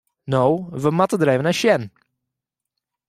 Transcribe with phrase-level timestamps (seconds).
[0.33, 0.41] No,
[0.83, 1.83] we moatte der even nei sjen.